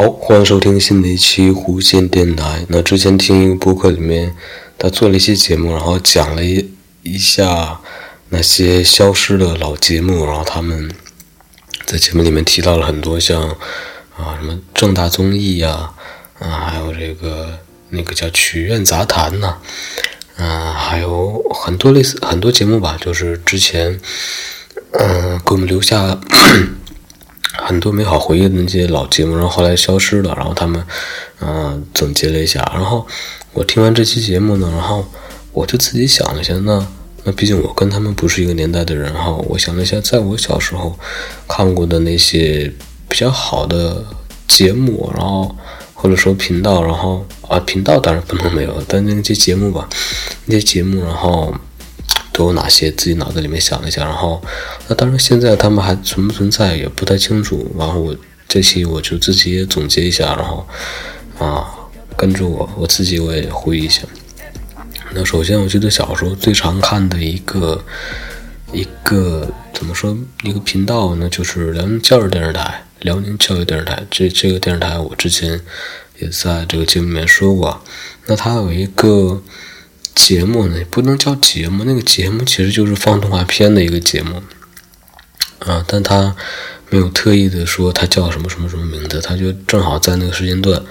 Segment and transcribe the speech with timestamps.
[0.00, 2.64] 好，欢迎收听新的一期弧线电台。
[2.68, 4.34] 那之前听一个播客里面，
[4.78, 6.70] 他做了一期节目，然后讲了一
[7.02, 7.78] 一下
[8.30, 10.90] 那些消失的老节目，然后他们
[11.84, 13.42] 在节目里面提到了很多像
[14.16, 15.92] 啊什么正大综艺呀，
[16.38, 17.58] 啊还有这个
[17.90, 19.58] 那个叫曲苑杂谈呐，
[20.38, 24.00] 啊还有很多类似很多节目吧，就是之前
[24.92, 26.18] 嗯给我们留下。
[27.70, 30.84] 很多美好回忆的那些老节目，然后后来消失了，然后他们，
[31.40, 32.60] 嗯，总结了一下。
[32.74, 33.06] 然后
[33.52, 35.06] 我听完这期节目呢，然后
[35.52, 36.84] 我就自己想了一下，那
[37.22, 39.30] 那毕竟我跟他们不是一个年代的人哈。
[39.48, 40.98] 我想了一下，在我小时候
[41.46, 42.72] 看过的那些
[43.08, 44.04] 比较好的
[44.48, 45.54] 节目，然后
[45.94, 49.88] 或者说频道，然后啊频道当然不能没有，但那些节目吧，
[50.46, 51.54] 那些节目，然后。
[52.40, 52.90] 都有哪些？
[52.92, 54.42] 自己脑子里面想了一下，然后，
[54.88, 57.70] 那当然现在他们还存不存在也不太清楚。
[57.78, 58.16] 然后我
[58.48, 60.66] 这期我就自己也总结一下，然后
[61.38, 61.68] 啊，
[62.16, 64.04] 跟着我，我自己我也回忆一下。
[65.12, 67.84] 那首先，我记得小时候最常看的一个
[68.72, 72.82] 一个怎么说一个频道呢，就是辽宁教育电视台。
[73.00, 75.60] 辽宁教育电视台这这个电视台，我之前
[76.18, 77.82] 也在这个节目里面说过。
[78.24, 79.42] 那它有一个。
[80.14, 84.42] 节目呢，不能叫节目，那个节目其实就是放动画片的一个节目，
[85.60, 86.34] 啊，但他
[86.88, 90.82] 没有特意的说他叫什么什么什么名字，他就正好在那个时间段，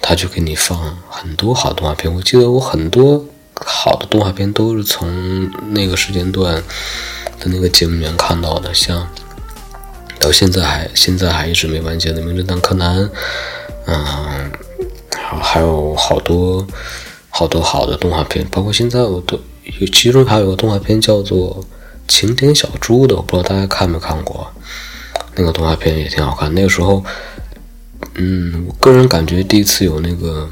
[0.00, 2.12] 他就给你放很多好动画片。
[2.12, 6.54] 我记得我很多好的动画片都是从那个时间段
[7.40, 9.08] 的那个节目里面看到的，像
[10.18, 13.02] 到现在还现在还一直没完结的《名侦探柯南》，
[13.86, 14.50] 嗯，
[15.40, 16.66] 还有好多。
[17.36, 19.38] 好多好的动画片，包括现在我都
[19.78, 21.62] 有，其中还有个动画片叫做
[22.08, 24.50] 《晴天小猪》的，我不知道大家看没看过。
[25.34, 26.54] 那个动画片也挺好看。
[26.54, 27.04] 那个时候，
[28.14, 30.48] 嗯，我个人感觉第一次有那个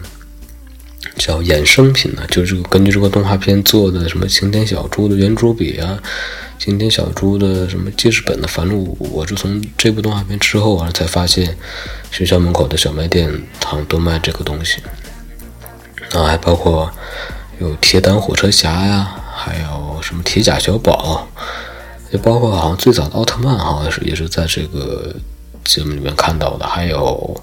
[1.17, 5.99] 叫衍生品的，就是根据这个动画片做的什么晴天小猪的圆珠笔啊，
[6.59, 11.57] 晴天小猪的什么记事本的繁录，我是从这部动画片之后啊才发现，
[12.11, 13.33] 学校门口的小卖店
[13.65, 14.83] 好像都卖这个东西。
[16.13, 16.91] 啊，还包括
[17.59, 21.27] 有铁胆火车侠呀，还有什么铁甲小宝，
[22.13, 25.15] 也包括好像最早的奥特曼，好像是也是在这个
[25.65, 26.67] 节目里面看到的。
[26.67, 27.43] 还有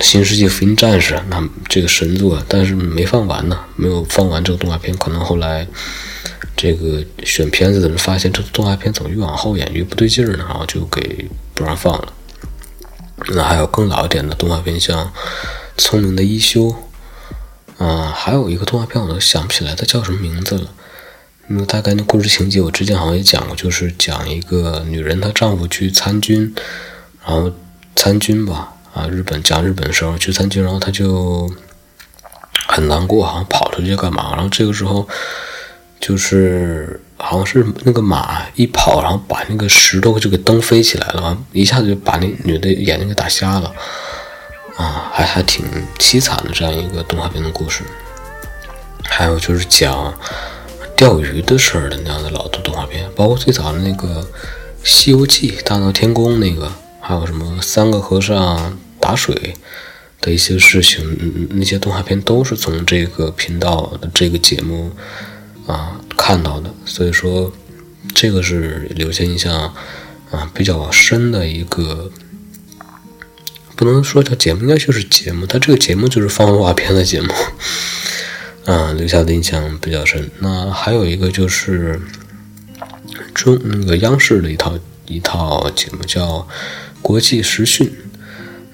[0.00, 4.96] 新世纪福音战士，那这个神作，但是没放完呢，没有放完这个动画片。
[4.96, 5.66] 可能后来
[6.56, 10.44] 这个选片子的人发现，这个动画片怎么越往后演越不对劲儿呢？
[10.48, 12.12] 然后就给不让放了。
[13.34, 15.04] 那还有更老一点的动画片，像
[15.76, 16.62] 《聪明的一休》。
[17.78, 20.68] 啊，还有一个动画片，我都想不起来它叫什么名字了。
[21.46, 26.54] 嗯，大概那故事情节我之前好像也讲过，就是讲一个女人她丈夫去参军，
[27.24, 27.50] 然后
[27.96, 31.50] 参军吧，啊，日本讲日本的时候去参军，然后她就
[32.66, 35.08] 很难过，好像跑出去干嘛，然后这个时候
[36.00, 43.72] 就是好像是那个马一跑，然后把那个石头就给蹬飞起来了，一下子就把那女的眼睛给打瞎了。
[44.78, 45.64] 啊，还还挺
[45.98, 47.82] 凄惨的这样一个动画片的故事，
[49.02, 50.14] 还有就是讲
[50.96, 54.22] 钓鱼的事儿的那样的老的动画片，包括最早的那个
[54.84, 59.52] 《西游记》《大闹天宫》那个，还有什么三个和尚打水
[60.20, 64.92] 的一些事情，那些动画片都是从这个频道的这个节目
[65.66, 67.52] 啊看到的，所以说
[68.14, 69.74] 这个是留下印象
[70.30, 72.08] 啊比较深的一个。
[73.78, 75.46] 不能说叫节目，应该就是节目。
[75.46, 77.32] 它这个节目就是放动画片的节目，
[78.64, 80.28] 嗯， 留下的印象比较深。
[80.40, 82.00] 那还有一个就是
[83.32, 86.40] 中那个央视的一套一套节目叫
[87.00, 87.86] 《国际时讯》。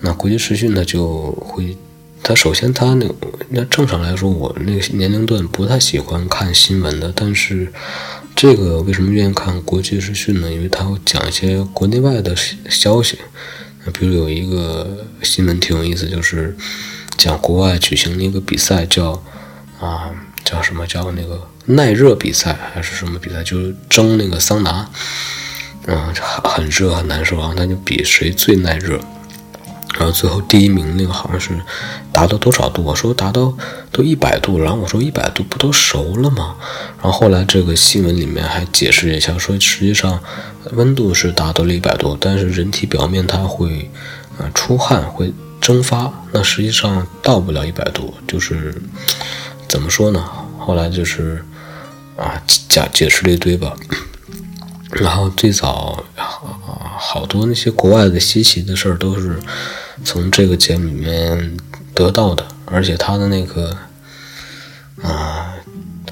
[0.00, 1.76] 那国际时讯呢，就会
[2.22, 3.06] 它首先它那
[3.50, 7.70] 那正常来说，我那个年龄段不太喜欢看新闻的，但是
[8.34, 10.50] 这个为什么愿意看国际时讯呢？
[10.50, 12.34] 因为它会讲一些国内外的
[12.70, 13.18] 消息。
[13.92, 16.56] 比如有一个新闻挺有意思，就是
[17.16, 19.22] 讲国外举行了一个比赛，叫
[19.80, 20.10] 啊
[20.44, 20.86] 叫什么？
[20.86, 24.88] 叫那个耐热比赛还是什么比赛，就是蒸那个桑拿，
[25.86, 26.14] 嗯
[26.44, 29.00] 很热很难受啊，那就比谁最耐热。
[29.96, 31.50] 然后最后第一名那个好像是
[32.10, 32.82] 达到多少度？
[32.82, 33.56] 我说达到
[33.92, 36.56] 都一百度，然后我说一百度不都熟了吗？
[37.00, 40.18] 然后后来这个新闻里面还解释一下，说实际上
[40.72, 43.88] 温度是达到了一百度，但是人体表面它会
[44.38, 48.74] 呃出汗会蒸发，那实际上到不了一百度，就是
[49.68, 50.28] 怎么说呢？
[50.58, 51.40] 后来就是
[52.16, 53.76] 啊假解释了一堆吧。
[54.90, 56.02] 然后最早
[56.96, 59.38] 好多那些国外的稀奇的事儿都是。
[60.04, 61.56] 从这个节目里面
[61.94, 63.76] 得到的，而且他的那个
[65.02, 65.54] 啊，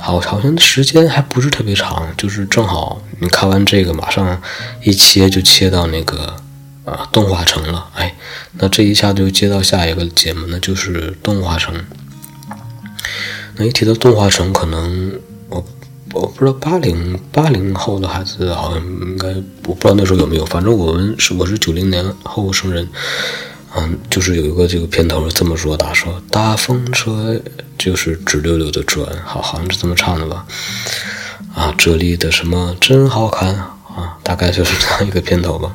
[0.01, 4.41] 好好像时间还不是特别长，就是正好你看完这个，马上
[4.83, 6.37] 一切就切到那个
[6.85, 8.15] 啊动画城了，哎，
[8.55, 11.75] 那这一下就接到下一个节目，那就是动画城。
[13.57, 15.65] 那一提到动画城，可能我
[16.15, 19.29] 我不知道八零八零后的孩子好像应该
[19.67, 22.89] 我不知道那时候有没有，反正我们是我是九零年后生人，
[23.77, 27.41] 嗯，就是有一个这个片头是这么说的，说大风车
[27.79, 30.47] 就是直溜溜的转，好好像是这么唱的吧，
[31.55, 35.75] 啊，这里的什么真好看啊，大概就是这样一个片头吧。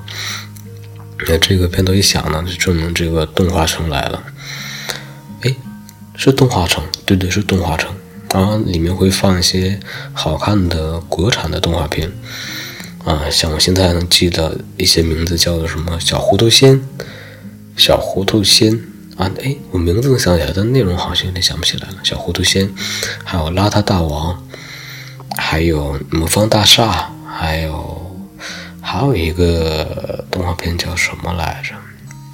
[1.28, 4.24] 那这个片头一响呢，就证明这个动画城来了。
[6.20, 7.94] 是动画城，对对，是动画城。
[8.34, 9.80] 然后里面会放一些
[10.14, 12.12] 好看的国产的动画片，
[13.06, 16.82] 啊，像我现在能记得一些名字，叫做什么小糊涂仙、
[17.78, 18.74] 小糊涂仙
[19.16, 21.96] 啊，哎，我名字能想起来，但内容好像有点想不起来了。
[22.04, 22.70] 小糊涂仙，
[23.24, 24.44] 还有邋遢大王，
[25.38, 28.20] 还有魔方大厦，还有
[28.82, 31.76] 还有一个动画片叫什么来着？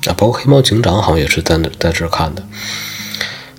[0.10, 2.44] 啊，包括黑猫警长好像也是在那在这看的。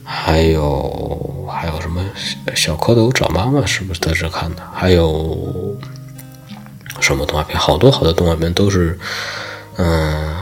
[0.02, 2.04] 还有还有什么
[2.54, 4.62] 小蝌蚪找妈妈是不是在这看的？
[4.72, 5.76] 还有
[7.00, 7.58] 什么动画片？
[7.58, 8.98] 好多好多动画片都是，
[9.76, 10.36] 嗯，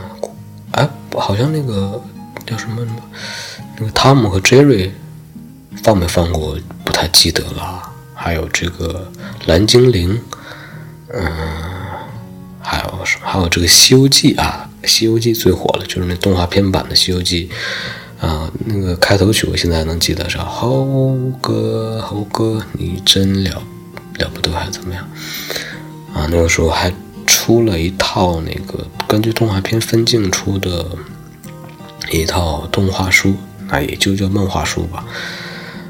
[1.22, 2.02] 好像那个
[2.44, 2.96] 叫什么什么，
[3.78, 4.92] 那个汤姆和杰瑞
[5.80, 6.58] 放没放过？
[6.84, 7.80] 不太记得了。
[8.12, 9.10] 还有这个
[9.46, 10.20] 蓝精灵，
[11.14, 11.24] 嗯，
[12.60, 13.26] 还有什么？
[13.26, 17.48] 还有这个《西游记》啊，《西游记》最火了，就是那动画片版的《西游记》。
[18.26, 23.62] 啊，那个开头曲我现在还能记得是猴哥，猴哥你真了
[24.18, 25.04] 了不得，还是怎么样？
[26.14, 26.92] 啊，那个时候还
[27.42, 30.86] 出了一套那个根据动画片分镜出的
[32.12, 33.34] 一套动画书，
[33.66, 35.04] 那也就叫漫画书吧。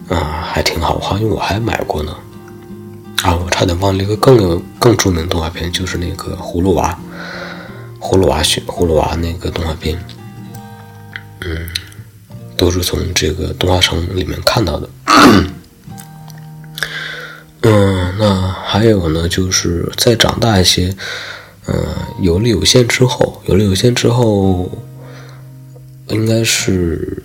[0.08, 2.16] 啊，还挺好，好像我还买过呢。
[3.22, 6.98] 啊，我差点忘了一个更有更著名动画片，就是那个葫芦娃，
[8.00, 10.02] 葫芦娃学葫芦娃那个动画片。
[11.42, 11.68] 嗯。
[12.56, 14.88] 都是从这个动画城里面看到的。
[17.60, 20.94] 嗯，那还有呢，就是再长大一些，
[21.66, 21.74] 嗯，
[22.20, 24.70] 有了有线之后，有了有线之后，
[26.08, 27.22] 应该是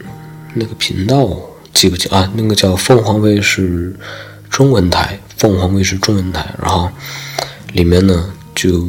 [0.53, 1.37] 那个频道
[1.73, 2.31] 记不清啊？
[2.35, 3.95] 那个叫凤凰卫视
[4.49, 6.53] 中文台，凤凰卫视中文台。
[6.61, 6.89] 然后
[7.73, 8.87] 里面呢，就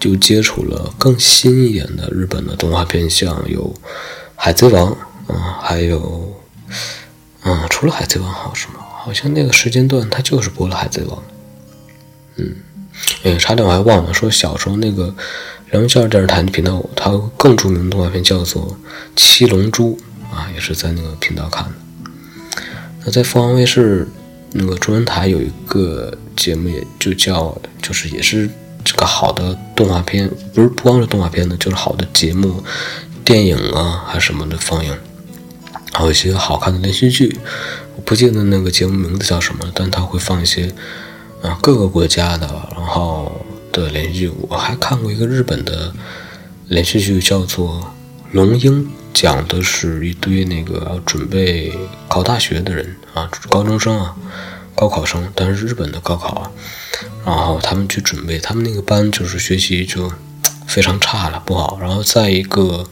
[0.00, 3.64] 就接触了更新一点的日本的动画片，像有
[4.36, 4.92] 《海贼王》。
[5.28, 6.34] 嗯，还有，
[7.42, 8.80] 嗯，除了《海贼王》还有什么？
[8.80, 11.18] 好像那个时间段它就是播了《海贼王》。
[12.36, 12.56] 嗯，
[13.22, 15.14] 哎，差点我还忘了说，小时候那个
[15.70, 18.62] 人民教育电视台的频道，它更著名的动画片叫做
[19.16, 19.98] 《七龙珠》
[20.34, 21.72] 啊，也是在那个频道看的。
[23.04, 24.06] 那在凤凰卫视
[24.52, 28.48] 那个中文台有一个节目，也就叫，就是也是
[28.84, 32.62] 这个好的动画片，不是不光是动画片的，就是好的节目、
[33.24, 34.96] 电影啊，还什么的放映。
[35.92, 37.36] 还有一些好看的连续剧，
[37.96, 40.72] 我不记得那个节目名字叫什么，但他会放一些，
[41.42, 44.32] 啊，各个国家的，然后的连续剧。
[44.48, 45.92] 我还看过一个日本的
[46.68, 47.80] 连续剧，叫做
[48.32, 51.72] 《龙樱》，讲的是一堆那个准备
[52.08, 54.14] 考大学的人啊，高中生啊，
[54.74, 56.50] 高考生，但是日本的高考啊，
[57.24, 60.12] 然后他们去准备，他们那个班就是学习就
[60.66, 61.78] 非常差了，不好。
[61.80, 62.86] 然后在一个。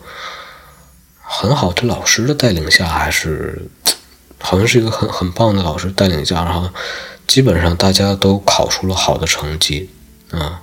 [1.28, 3.68] 很好的老师的带领下，还是
[4.38, 6.70] 好像是一个很很棒的老师带领下，然后
[7.26, 9.90] 基本上大家都考出了好的成绩
[10.30, 10.62] 啊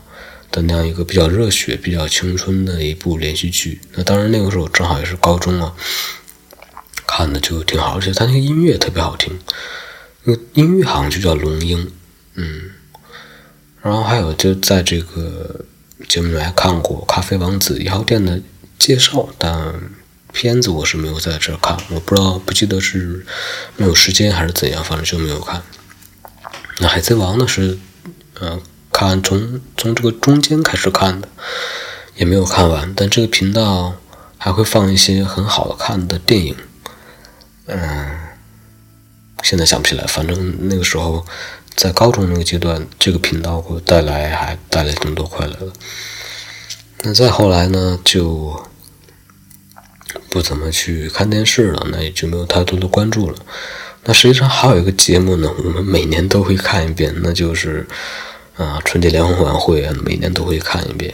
[0.52, 3.82] 的那样一个比较热血、比较青春的一部连续剧。
[3.94, 5.74] 那当然那个时候正好也是高中啊，
[7.06, 9.38] 看的就挺好，而且他那个音乐特别好听，
[10.24, 11.92] 那个音乐好像就叫龙樱，
[12.36, 12.72] 嗯。
[13.82, 15.66] 然后还有就在这个
[16.08, 18.42] 节目里还看过《咖啡王子一号店》的
[18.80, 19.74] 介绍，但。
[20.36, 23.24] 片子我是没有在这看，我不知道不记得是
[23.78, 25.62] 没有时间还是怎样，反正就没有看。
[26.80, 27.78] 那《海贼王》呢是，
[28.42, 28.62] 嗯，
[28.92, 31.28] 看从从这个中间开始看的，
[32.16, 32.94] 也没有看完。
[32.96, 33.96] 但这个频道
[34.38, 36.56] 还会放一些很好看的电影，
[37.68, 38.18] 嗯，
[39.44, 40.06] 现在想不起来。
[40.08, 41.26] 反正那个时候
[41.76, 45.72] 在高中那个阶段，这个频道给我带来还带来挺多快乐。
[47.04, 48.68] 那再后来呢，就。
[50.30, 53.38] 不怎么去看电视了，那也就没有太多的关注了。
[54.06, 57.88] 那实际上还有一个节目呢，我们每年都会看一遍，那就是
[58.58, 61.14] 啊春节联欢晚会啊，每年都会看一遍。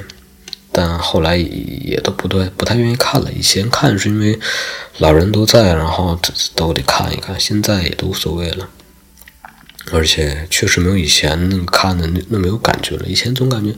[0.71, 3.31] 但后来也都不对不太愿意看了。
[3.31, 4.39] 以前看是因为
[4.99, 6.19] 老人都在，然后
[6.55, 8.69] 都得看一看，现在也都无所谓了。
[9.91, 13.05] 而且确实没有以前那个看的那那么有感觉了。
[13.07, 13.73] 以前总感觉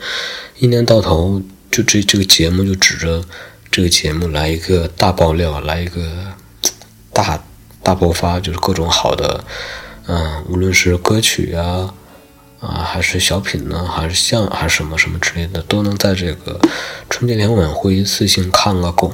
[0.59, 3.23] 一年到头就这这个节目就指着
[3.71, 6.33] 这个节目来一个大爆料，来一个
[7.13, 7.41] 大
[7.83, 9.43] 大爆发，就是各种好的，
[10.07, 11.93] 嗯，无论是歌曲啊。
[12.61, 16.61] 啊，还是小品呢，还是像，还是什么什么之类的，都能在这个
[17.09, 19.11] 春节联欢晚会一次性看个够。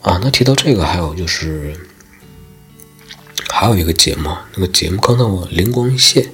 [0.00, 1.76] 啊，那提到这个，还有就是，
[3.50, 6.32] 还有一个节目，那个节目刚才我灵光一现，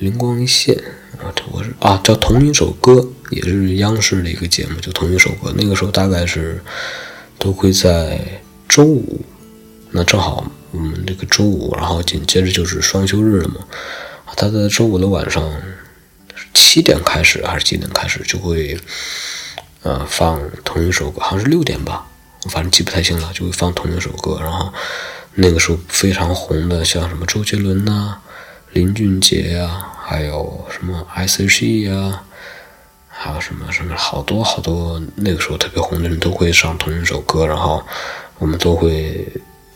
[0.00, 0.74] 灵光一现
[1.18, 2.94] 啊，这我是啊，叫《同一首歌》，
[3.30, 5.54] 也是央视的一个节目，就同一首歌。
[5.56, 6.60] 那个时候大概是
[7.38, 8.18] 都会在
[8.68, 9.24] 周五，
[9.96, 13.56] 那正好我们这个周五，然后紧接着就是双休日了嘛。
[14.36, 15.48] 他在周五的晚上
[16.52, 18.76] 七点开始还是几点开始就会
[19.82, 22.04] 呃放同一首歌，好像是六点吧，
[22.42, 24.36] 我反正记不太清了，就会放同一首歌。
[24.40, 24.72] 然后
[25.34, 28.18] 那个时候非常红的，像什么周杰伦呐、
[28.72, 32.20] 林俊杰呀，还有什么 S.H.E 呀，
[33.06, 37.80] 还有什么什么好多好多那个时候特别红的人都会上同一首歌，然后
[38.38, 39.24] 我们都会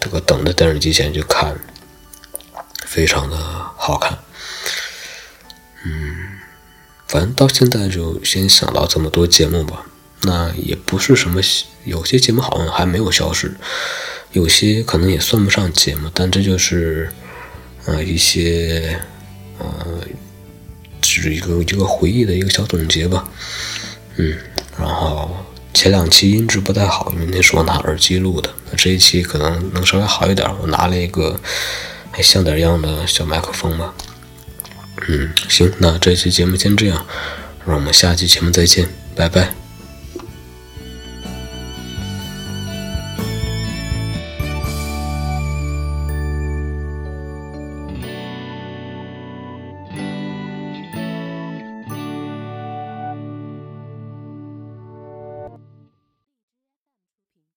[0.00, 1.56] 这个等在电视机前去看，
[2.86, 3.36] 非常的
[3.76, 4.18] 好看。
[5.84, 6.38] 嗯，
[7.06, 9.84] 反正到现在就先想到这么多节目吧。
[10.22, 11.40] 那也不是什么，
[11.84, 13.54] 有些节目好像还没有消失，
[14.32, 17.08] 有些可能也算不上节目，但这就是，
[17.84, 19.00] 呃，一些，
[19.58, 20.00] 呃，
[21.02, 23.30] 是一个一个回忆的一个小总结吧。
[24.16, 24.36] 嗯，
[24.76, 25.30] 然后
[25.74, 28.50] 前两期音质不太好，因为那时候拿耳机录的。
[28.70, 31.38] 那这一期可能能稍微好一点，我拿了一个
[32.10, 33.94] 还像点样的小麦克风吧。
[35.06, 37.06] 嗯，行，那这期节目先这样，
[37.64, 39.67] 让我们下期节目再见，拜拜。